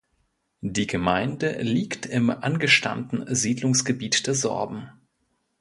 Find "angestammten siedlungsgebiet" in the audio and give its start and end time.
2.31-4.25